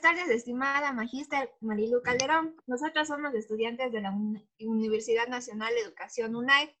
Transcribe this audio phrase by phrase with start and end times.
[0.00, 2.56] tardes, estimada Magíster Marilu Calderón.
[2.66, 4.12] Nosotros somos estudiantes de la
[4.60, 6.74] Universidad Nacional de Educación UNAE.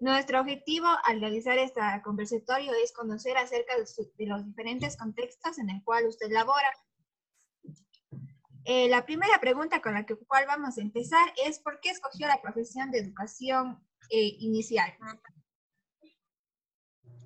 [0.00, 5.82] Nuestro objetivo al realizar este conversatorio es conocer acerca de, los diferentes contextos en el
[5.82, 6.70] cual usted labora.
[8.64, 12.28] Eh, la primera pregunta con la que, cual vamos a empezar es ¿por qué escogió
[12.28, 14.92] la profesión de educación eh, inicial?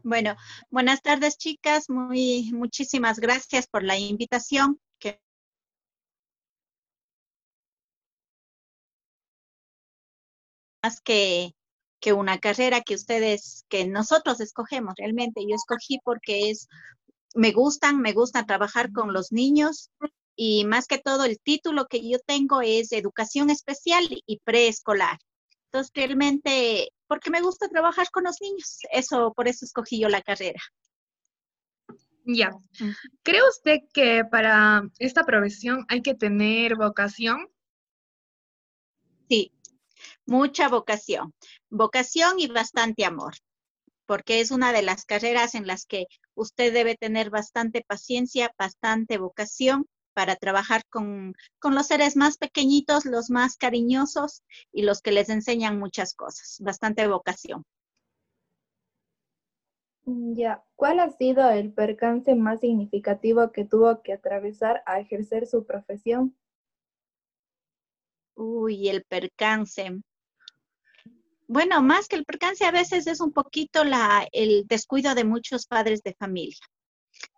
[0.05, 0.37] Bueno,
[0.71, 4.81] buenas tardes chicas, muy muchísimas gracias por la invitación.
[11.01, 11.55] Que,
[12.01, 15.43] que una carrera que ustedes, que nosotros escogemos realmente.
[15.49, 16.69] Yo escogí porque es,
[17.35, 19.91] me gustan, me gusta trabajar con los niños
[20.37, 25.19] y más que todo el título que yo tengo es educación especial y preescolar.
[25.67, 30.21] Entonces, realmente, porque me gusta trabajar con los niños, eso, por eso escogí yo la
[30.23, 30.61] carrera.
[32.25, 32.51] Ya.
[33.23, 37.49] ¿Cree usted que para esta profesión hay que tener vocación?
[39.29, 39.53] Sí,
[40.27, 41.33] mucha vocación,
[41.71, 43.35] vocación y bastante amor,
[44.07, 49.19] porque es una de las carreras en las que usted debe tener bastante paciencia, bastante
[49.19, 55.29] vocación para trabajar con, los seres más pequeñitos, los más cariñosos y los que les
[55.29, 57.65] enseñan muchas cosas, bastante vocación.
[60.05, 65.65] Ya, ¿cuál ha sido el percance más significativo que tuvo que atravesar a ejercer su
[65.65, 66.37] profesión?
[68.35, 70.03] Uy, el percance.
[71.53, 75.67] Bueno, más que el percance, a veces es un poquito la, el descuido de muchos
[75.67, 76.57] padres de familia.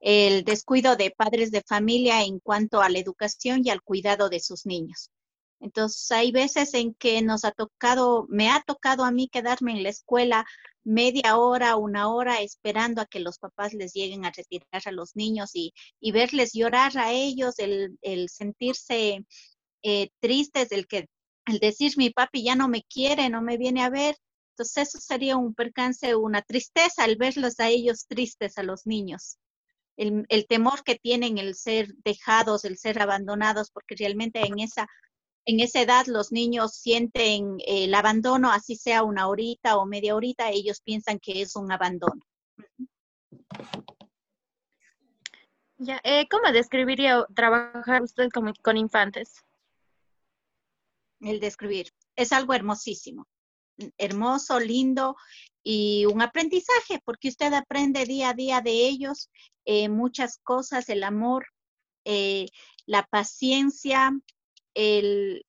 [0.00, 4.38] El descuido de padres de familia en cuanto a la educación y al cuidado de
[4.38, 5.10] sus niños.
[5.58, 9.82] Entonces, hay veces en que nos ha tocado, me ha tocado a mí quedarme en
[9.82, 10.46] la escuela
[10.84, 15.16] media hora, una hora, esperando a que los papás les lleguen a retirar a los
[15.16, 15.72] niños y,
[16.12, 19.26] verles llorar a ellos, el, el sentirse
[19.82, 21.08] eh, tristes, el que
[21.46, 24.16] el decir mi papi ya no me quiere, no me viene a ver.
[24.52, 29.38] Entonces eso sería un percance, una tristeza al verlos a ellos tristes, a los niños.
[29.96, 34.88] El, temor que tienen el ser dejados, el ser abandonados, porque realmente en esa,
[35.44, 40.50] en esa edad los niños sienten el abandono, así sea una horita o media horita,
[40.50, 42.22] ellos piensan que es un abandono.
[45.78, 49.44] Ya, eh, ¿cómo describiría trabajar usted con infantes?
[51.20, 51.90] El describir.
[52.16, 53.26] Es algo hermosísimo,
[53.98, 55.16] hermoso, lindo
[55.62, 59.30] y un aprendizaje, porque usted aprende día a día de ellos
[59.64, 61.46] eh, muchas cosas, el amor,
[62.04, 62.46] eh,
[62.86, 64.12] la paciencia,
[64.74, 65.44] el,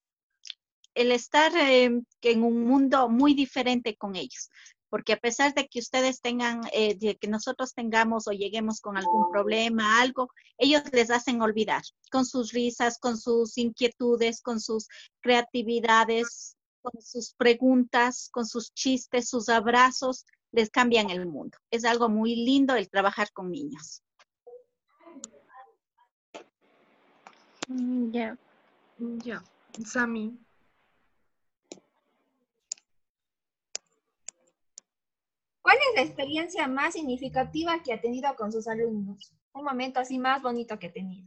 [0.94, 1.90] estar eh,
[2.22, 4.50] en un mundo muy diferente con ellos
[4.88, 8.96] porque a pesar de que ustedes tengan, eh, de que nosotros tengamos o lleguemos con
[8.96, 14.88] algún problema, algo, ellos les hacen olvidar con sus risas, con sus inquietudes, con sus
[15.20, 21.58] creatividades, con sus preguntas, con sus chistes, sus abrazos, les cambian el mundo.
[21.70, 24.02] Es algo muy lindo el trabajar con niños.
[27.68, 28.38] Mm, ya,
[29.24, 29.42] ya,
[29.84, 30.45] Sami.
[35.66, 39.32] ¿Cuál es la experiencia más significativa que ha tenido con sus alumnos?
[39.52, 41.26] Un momento así más bonito que ha tenido.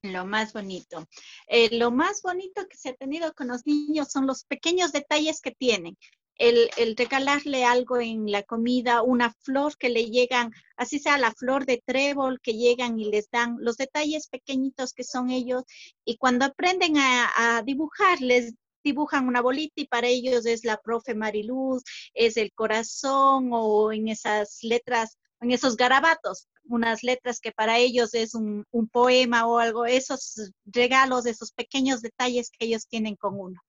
[0.00, 1.06] Lo más bonito.
[1.46, 5.42] Eh, lo más bonito que se ha tenido con los niños son los pequeños detalles
[5.42, 5.98] que tienen.
[6.36, 11.32] El, el, regalarle algo en la comida, una flor que le llegan, así sea la
[11.32, 15.64] flor de trébol que llegan y les dan los detalles pequeñitos que son ellos.
[16.06, 20.76] Y cuando aprenden a, a dibujar, les dibujan una bolita y para ellos es la
[20.78, 21.82] profe Mariluz,
[22.14, 28.14] es el corazón o en esas letras, en esos garabatos, unas letras que para ellos
[28.14, 33.60] es un, poema o algo, esos regalos, esos pequeños detalles que ellos tienen con uno.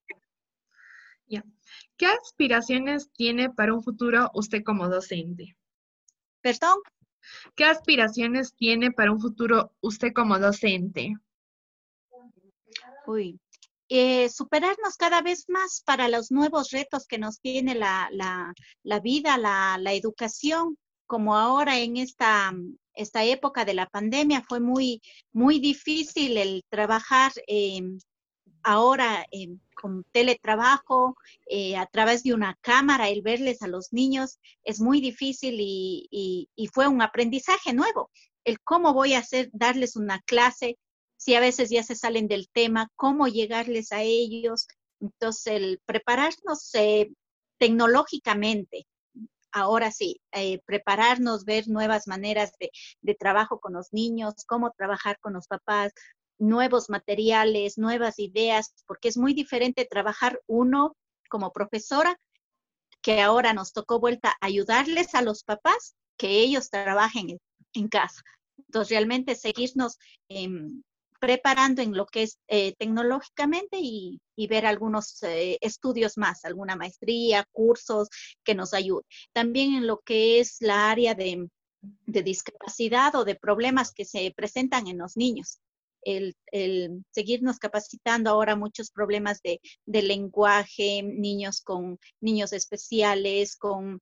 [1.97, 5.55] ¿Qué aspiraciones tiene para un futuro usted como docente?
[6.41, 6.79] ¿Perdón?
[7.55, 11.13] ¿Qué aspiraciones tiene para un futuro usted como docente?
[13.05, 13.39] Uy,
[13.93, 18.09] eh, superarnos cada vez más para los nuevos retos que nos tiene la,
[19.03, 20.77] vida, la, educación,
[21.07, 22.53] como ahora en esta,
[22.93, 25.01] esta época de la pandemia fue muy,
[25.33, 27.99] muy difícil el trabajar em,
[28.63, 31.17] ahora em, con teletrabajo,
[31.47, 36.47] eh, a través de una cámara, el verles a los niños es muy difícil y,
[36.55, 38.09] y fue un aprendizaje nuevo.
[38.45, 40.77] El cómo voy a hacer, darles una clase
[41.21, 44.67] si a veces ya se salen del tema, cómo llegarles a ellos.
[44.99, 47.11] Entonces, el prepararnos eh,
[47.59, 48.87] tecnológicamente,
[49.51, 55.33] ahora sí, eh, prepararnos, ver nuevas maneras de, trabajo con los niños, cómo trabajar con
[55.33, 55.93] los papás,
[56.39, 60.97] nuevos materiales, nuevas ideas, porque es muy diferente trabajar uno
[61.29, 62.19] como profesora,
[63.03, 67.39] que ahora nos tocó vuelta ayudarles a los papás, que ellos trabajen
[67.73, 68.23] en, casa.
[68.57, 70.81] Entonces, realmente seguirnos em,
[71.21, 74.19] preparando en lo que es eh, tecnológicamente y,
[74.49, 78.09] ver algunos eh, estudios más, alguna maestría, cursos
[78.43, 79.05] que nos ayuden.
[79.31, 81.47] También en lo que es la área de,
[82.07, 85.59] de discapacidad o de problemas que se presentan en los niños.
[86.01, 94.01] El, el, seguirnos capacitando ahora muchos problemas de, de, lenguaje, niños con niños especiales, con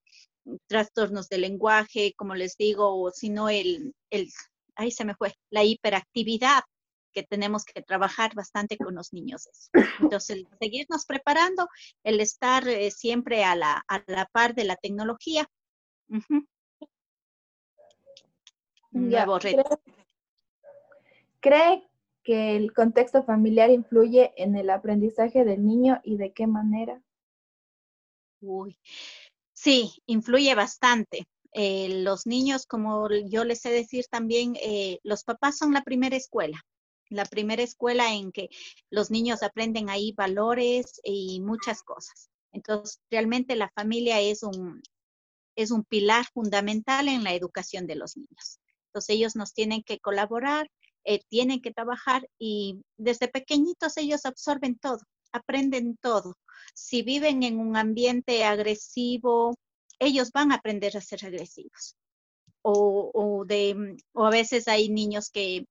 [0.67, 4.31] trastornos de lenguaje, como les digo, o si no el, el,
[4.75, 6.61] ahí se me fue, la hiperactividad
[7.13, 9.49] que tenemos que trabajar bastante con los niños.
[10.13, 11.67] Entonces, el seguirnos preparando,
[12.03, 15.47] el estar eh, siempre a la, a la, par de la tecnología.
[18.91, 19.81] nuevo reto.
[21.39, 21.87] ¿Cree
[22.23, 27.01] que el contexto familiar influye en el aprendizaje del niño y de qué manera?
[28.41, 28.77] Uy,
[29.53, 31.27] sí, influye bastante.
[31.53, 36.15] Eh, los niños, como yo les sé decir también, eh, los papás son la primera
[36.15, 36.61] escuela
[37.09, 38.49] la primera escuela en que
[38.89, 42.29] los niños aprenden ahí valores y muchas cosas.
[42.51, 44.81] Entonces, realmente la familia es un,
[45.55, 48.59] es un pilar fundamental en la educación de los niños.
[48.87, 50.69] Entonces, ellos nos tienen que colaborar,
[51.03, 54.99] eh, tienen que trabajar y desde pequeñitos ellos absorben todo,
[55.31, 56.37] aprenden todo.
[56.73, 59.55] Si viven en un ambiente agresivo,
[59.99, 61.95] ellos van a aprender a ser agresivos.
[62.61, 65.65] O, o, de, o a veces hay niños que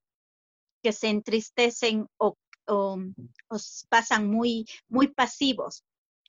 [0.83, 2.37] que se entristecen o,
[3.89, 5.85] pasan muy, muy pasivos.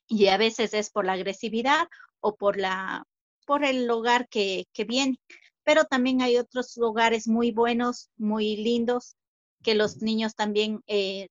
[0.06, 1.86] Y a veces es por la agresividad
[2.20, 3.04] o por, la,
[3.46, 5.18] por el hogar que, que viene.
[5.62, 9.16] Pero también hay otros lugares muy buenos, muy lindos,
[9.62, 11.28] que los niños también eh,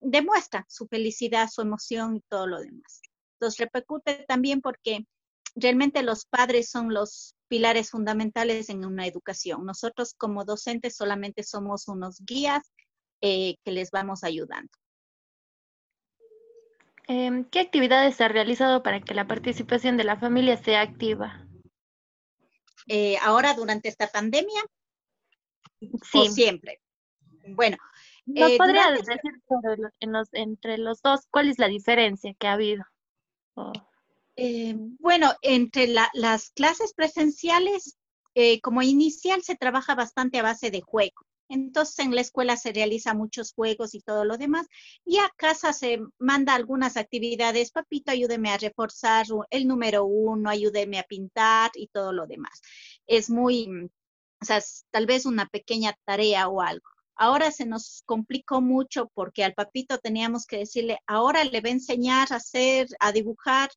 [0.00, 3.00] demuestran su felicidad, su emoción y todo lo demás.
[3.34, 5.06] Entonces repercute también porque
[5.54, 9.64] realmente los padres son los pilares fundamentales en una educación.
[9.64, 12.72] Nosotros como docentes solamente somos unos guías
[13.20, 14.70] eh, que les vamos ayudando.
[17.06, 21.46] Em, ¿Qué actividades se ha realizado para que la participación de la familia sea activa?
[22.88, 24.62] Eh, ahora, durante esta pandemia,
[26.02, 26.28] sí.
[26.28, 26.80] siempre.
[27.48, 27.76] Bueno.
[28.26, 29.20] ¿Nos eh, podría decir
[30.32, 32.84] entre los dos cuál es la diferencia que ha habido?
[34.36, 37.96] Eh, bueno, entre las clases presenciales,
[38.34, 41.24] eh, como inicial se trabaja bastante a base de juego.
[41.48, 44.66] Entonces en la escuela se realiza muchos juegos y todo lo demás.
[45.04, 47.70] Y a casa se manda algunas actividades.
[47.70, 52.60] Papito, ayúdeme a reforzar el número uno, ayúdeme a pintar y todo lo demás.
[53.06, 53.68] Es muy,
[54.40, 54.60] o sea,
[54.90, 56.88] tal vez una pequeña tarea o algo.
[57.16, 61.72] Ahora se nos complicó mucho porque al papito teníamos que decirle, ahora le va a
[61.72, 63.70] enseñar a hacer, a dibujar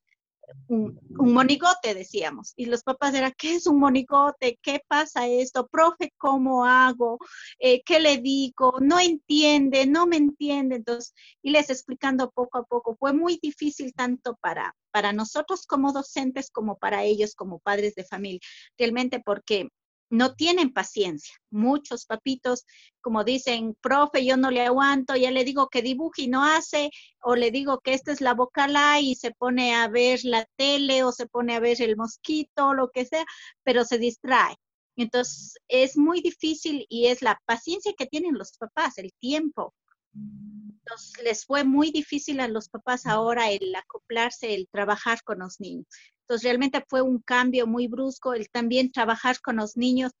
[0.68, 2.52] un, monigote, decíamos.
[2.56, 4.58] Y los papás eran, ¿qué es un monigote?
[4.62, 5.66] ¿Qué pasa esto?
[5.68, 7.18] Profe, ¿cómo hago?
[7.58, 8.76] Eh, ¿Qué le digo?
[8.80, 10.76] No entiende, no me entiende.
[10.76, 12.96] Entonces, y les explicando poco a poco.
[12.96, 18.04] Fue muy difícil tanto para, para nosotros como docentes como para ellos como padres de
[18.04, 18.40] familia.
[18.76, 19.68] Realmente porque
[20.10, 21.34] no tienen paciencia.
[21.50, 22.64] Muchos papitos,
[23.00, 26.90] como dicen, profe, yo no le aguanto, ya le digo que dibuje y no hace,
[27.22, 31.04] o le digo que esta es la vocal y se pone a ver la tele
[31.04, 33.24] o se pone a ver el mosquito, lo que sea,
[33.62, 34.56] pero se distrae.
[34.96, 39.74] Entonces, es muy difícil y es la paciencia que tienen los papás, el tiempo.
[40.14, 45.60] Entonces, les fue muy difícil a los papás ahora el acoplarse, el trabajar con los
[45.60, 45.86] niños.
[46.28, 50.12] Entonces, realmente fue un cambio muy brusco el también trabajar con los niños,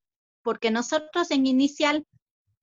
[0.42, 2.06] porque nosotros en inicial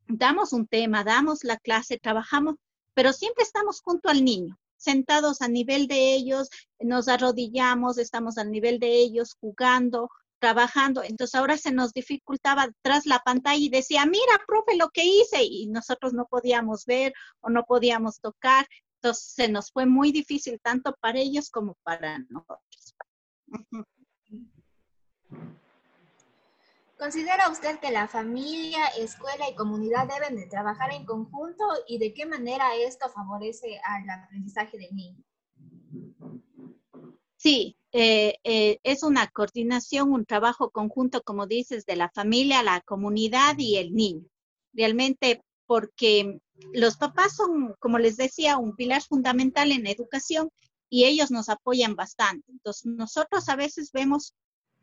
[0.07, 2.55] damos un tema, damos la clase, trabajamos,
[2.95, 6.49] pero siempre estamos junto al niño, sentados a nivel de ellos,
[6.79, 10.09] nos arrodillamos, estamos al nivel de ellos, jugando,
[10.39, 11.03] trabajando.
[11.03, 15.43] Entonces ahora se nos dificultaba tras la pantalla y decía, mira, profe, lo que hice,
[15.43, 18.67] y nosotros no podíamos ver o no podíamos tocar.
[18.95, 22.84] Entonces se nos fue muy difícil tanto para ellos como para nosotros.
[26.97, 32.13] ¿Considera usted que la familia, escuela y comunidad deben de trabajar en conjunto y de
[32.13, 35.23] qué manera esto favorece al aprendizaje del niño?
[37.35, 42.81] Sí, eh, eh, es una coordinación, un trabajo conjunto, como dices, de la familia, la
[42.81, 44.25] comunidad y el niño.
[44.73, 46.39] Realmente porque
[46.73, 50.49] los papás son, como les decía, un pilar fundamental en la educación
[50.89, 52.51] y ellos nos apoyan bastante.
[52.51, 54.33] Entonces, nosotros a veces vemos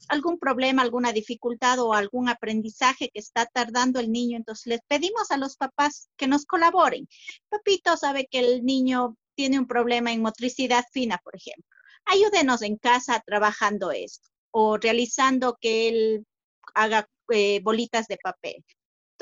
[0.08, 5.30] algún problema, alguna dificultad o algún aprendizaje que está tardando el niño, entonces les pedimos
[5.30, 7.08] a los papás que nos colaboren.
[7.48, 11.64] Papito sabe que el niño tiene un problema en motricidad fina, por ejemplo.
[12.04, 16.26] Ayúdenos en casa trabajando esto o realizando que él
[16.74, 18.64] haga eh, bolitas de papel.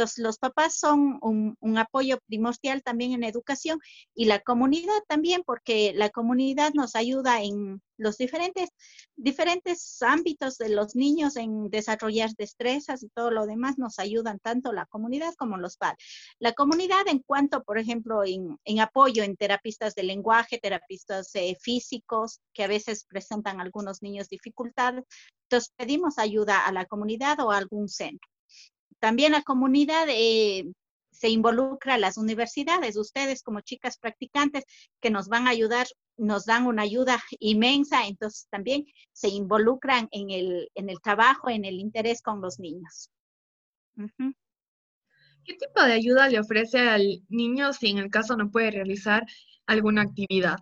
[0.00, 3.78] Entonces, los papás son un, apoyo primordial también en educación
[4.14, 8.70] y la comunidad también, porque la comunidad nos ayuda en los diferentes,
[9.14, 14.72] diferentes ámbitos de los niños en desarrollar destrezas y todo lo demás, nos ayudan tanto
[14.72, 16.02] la comunidad como los padres.
[16.38, 22.40] La comunidad en cuanto, por ejemplo, en, apoyo en terapistas de lenguaje, terapistas eh, físicos,
[22.54, 25.04] que a veces presentan algunos niños dificultades,
[25.42, 28.29] entonces pedimos ayuda a la comunidad o a algún centro
[29.00, 30.64] también la comunidad eh,
[31.10, 34.64] se involucra a las universidades, ustedes como chicas practicantes
[35.00, 40.30] que nos van a ayudar, nos dan una ayuda inmensa, entonces también se involucran en
[40.30, 43.10] el, en el trabajo, en el interés con los niños.
[45.44, 49.26] ¿Qué tipo de ayuda le ofrece al niño si en el caso no puede realizar
[49.66, 50.58] alguna actividad?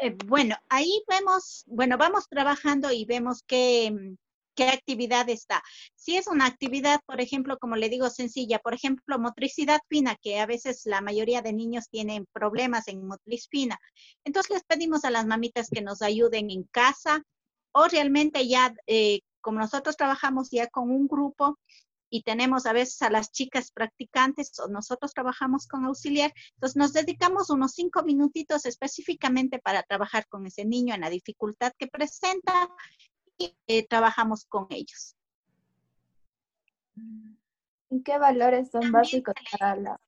[0.00, 4.16] Eh, bueno, ahí vemos, bueno, vamos trabajando y vemos que
[4.58, 5.62] qué actividad está.
[5.94, 10.40] Si es una actividad, por ejemplo, como le digo, sencilla, por ejemplo, motricidad fina, que
[10.40, 13.78] a veces la mayoría de niños tienen problemas en motriz fina,
[14.24, 17.22] entonces les pedimos a las mamitas que nos ayuden en casa
[17.70, 21.56] o realmente ya, eh, como nosotros trabajamos ya con un grupo,
[22.10, 26.94] y tenemos a veces a las chicas practicantes o nosotros trabajamos con auxiliar, entonces nos
[26.94, 32.70] dedicamos unos cinco minutitos específicamente para trabajar con ese niño en la dificultad que presenta
[33.38, 35.14] eh, trabajamos con ellos.
[38.04, 40.00] qué valores son básicos para la...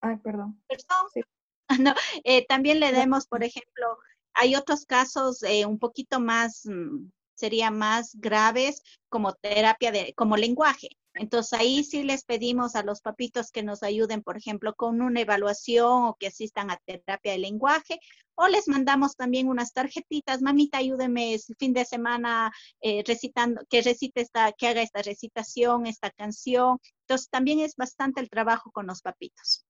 [0.00, 0.62] Ay, perdón.
[1.80, 3.98] No, eh, también le demos, por ejemplo,
[4.34, 10.36] hay otros casos eh, un poquito más, mm, sería más graves como terapia de, como
[10.36, 10.88] lenguaje.
[11.14, 15.20] Entonces ahí sí les pedimos a los papitos que nos ayuden, por ejemplo, con una
[15.20, 18.00] evaluación o que asistan a terapia de lenguaje,
[18.34, 23.82] o les mandamos también unas tarjetitas, mamita, ayúdeme el fin de semana eh, recitando, que
[23.82, 26.78] recite esta, que haga esta recitación, esta canción.
[27.02, 29.64] Entonces también es bastante el trabajo con los papitos.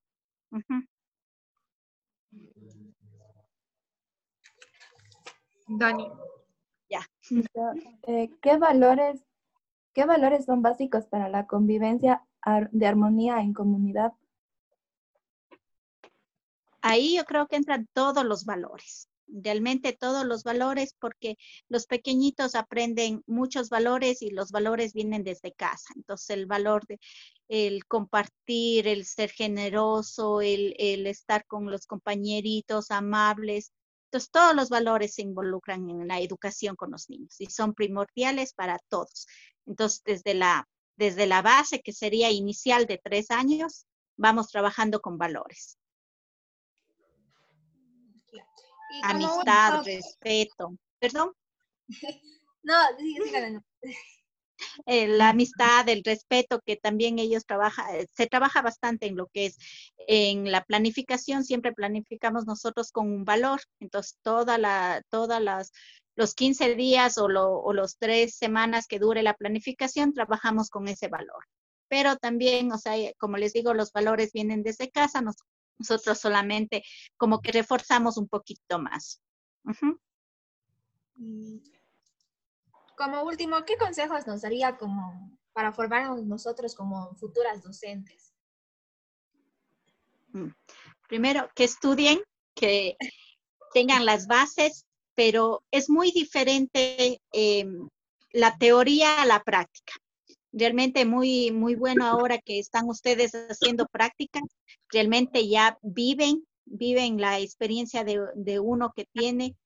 [5.68, 6.08] Dani.
[6.88, 7.06] Ya.
[8.06, 9.24] Eh, ¿Qué valores
[9.94, 12.22] ¿Qué valores son básicos para la convivencia
[12.72, 14.12] de armonía en comunidad?
[16.82, 21.36] Ahí yo creo que entran todos los valores, realmente todos los valores, porque
[21.68, 25.88] los pequeñitos aprenden muchos valores y los valores vienen desde casa.
[25.94, 26.98] Entonces el valor de
[27.46, 33.72] el compartir, el ser generoso, el, el estar con los compañeritos amables,
[34.14, 38.52] entonces, todos los valores se involucran en la educación con los niños y son primordiales
[38.52, 39.26] para todos.
[39.66, 45.18] Entonces, desde la, desde la base, que sería inicial de tres años, vamos trabajando con
[45.18, 45.78] valores.
[49.02, 50.76] Amistad, respeto.
[50.99, 51.33] ¿Perdón?
[52.62, 53.16] no, sí,
[54.87, 59.26] eh, la amistad, el respeto, que también ellos trabajan, eh, se trabaja bastante en lo
[59.26, 59.59] que es
[60.06, 65.73] en la planificación, siempre planificamos nosotros con un valor, entonces toda la, todas las,
[66.16, 71.09] los 15 días o, o los tres semanas que dure la planificación, trabajamos con ese
[71.09, 71.44] valor.
[71.88, 75.23] Pero también, o sea, como les digo, los valores vienen desde casa,
[75.78, 76.83] nosotros solamente
[77.16, 79.21] como que reforzamos un poquito más.
[82.97, 88.35] Como último, ¿qué consejos nos daría como para formarnos nosotros como futuras docentes?
[90.33, 90.49] Mm.
[91.09, 92.21] Primero, que estudien,
[92.54, 92.97] que
[93.73, 97.88] tengan las bases, pero es muy diferente em,
[98.33, 99.94] la teoría a la práctica.
[100.52, 104.42] Realmente muy, muy bueno ahora que están ustedes haciendo prácticas,
[104.90, 109.56] realmente ya viven, viven la experiencia de, de uno que tiene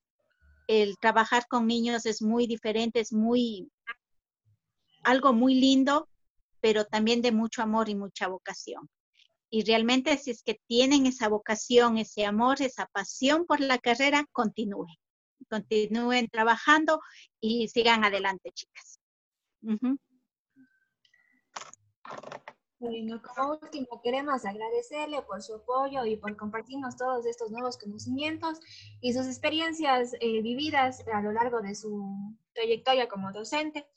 [0.68, 3.70] el trabajar con niños es muy diferente, es muy,
[5.02, 6.08] algo muy lindo,
[6.60, 8.88] pero también de mucho amor y mucha vocación.
[9.50, 14.26] Y realmente si es que tienen esa vocación, ese amor, esa pasión por la carrera,
[14.30, 14.94] continúen.
[15.48, 17.00] Continúen trabajando
[17.40, 19.00] y sigan adelante, chicas.
[22.80, 28.60] Bueno, como último, queremos agradecerle por su apoyo y por compartirnos todos estos nuevos conocimientos
[29.00, 33.88] y sus experiencias eh, vividas a lo largo de su trayectoria como docente,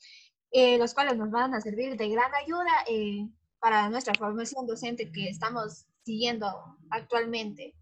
[0.50, 3.28] eh, los cuales nos van a servir de gran ayuda eh,
[3.60, 7.76] para nuestra formación docente que estamos siguiendo actualmente.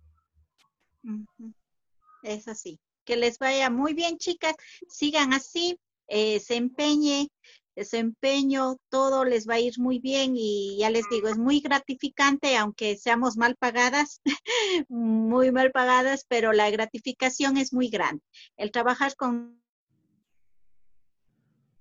[2.22, 2.78] Es así
[3.10, 4.54] que les vaya muy bien, chicas.
[4.88, 7.28] Sigan así, eh, se empeñe,
[7.74, 12.56] desempeño, todo les va a ir muy bien y ya les digo, es muy gratificante,
[12.56, 14.20] aunque seamos mal pagadas,
[14.88, 18.22] muy mal pagadas, pero la gratificación es muy grande.
[18.56, 19.60] El trabajar con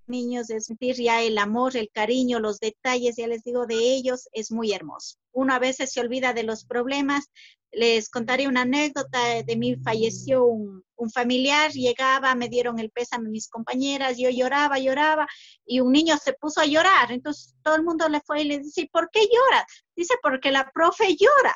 [0.09, 4.27] niños, de sentir ya el amor, el cariño, los detalles, ya les digo, de ellos,
[4.33, 5.17] es muy hermoso.
[5.31, 7.29] Uno a veces se olvida de los problemas.
[7.71, 10.83] Les contaré una anécdota, de mí falleció un,
[11.13, 15.27] familiar, llegaba, me dieron el pésame mis compañeras, yo lloraba, lloraba,
[15.65, 17.11] y un niño se puso a llorar.
[17.11, 19.65] Entonces todo el mundo le fue y le dice, ¿por qué llora?
[19.95, 21.55] Dice, porque la profe llora.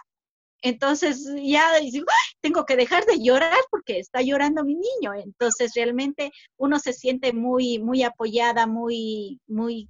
[0.63, 2.05] Entonces ya digo,
[2.39, 5.13] tengo que dejar de llorar porque está llorando mi niño.
[5.13, 9.89] Entonces realmente uno se siente muy, muy apoyada, muy, muy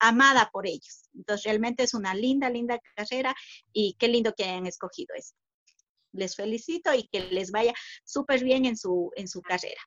[0.00, 1.08] amada por ellos.
[1.14, 3.34] Entonces realmente es una linda, linda carrera
[3.72, 5.38] y qué lindo que hayan escogido esto.
[6.12, 7.72] Les felicito y que les vaya
[8.04, 9.80] súper bien en su, en su carrera.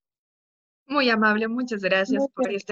[0.86, 2.72] Muy amable, muchas gracias por esta